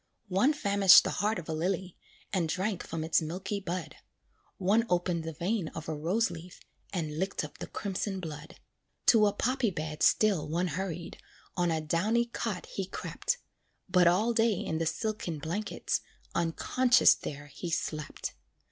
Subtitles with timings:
[0.29, 1.95] One famished the heart of a lily,
[2.33, 3.97] And drank from its milky bud;
[4.57, 6.59] One opened the vein of a rose leaf,
[6.91, 8.55] And licked up the crimson blood.
[9.05, 11.19] To a poppy bed still one hurried,
[11.55, 13.37] On a downy cot he crept,
[13.89, 16.01] But all day in the silken blankets,
[16.33, 18.33] Unconscious there he slept.